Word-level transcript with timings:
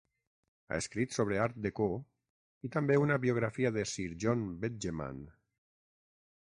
Ha 0.71 0.77
escrit 0.83 1.13
sobre 1.17 1.37
art 1.43 1.59
déco, 1.65 1.87
i 2.69 2.71
també 2.77 2.97
una 3.05 3.21
biografia 3.27 3.73
de 3.79 3.87
Sir 3.93 4.09
John 4.25 4.45
Betjeman. 4.65 5.25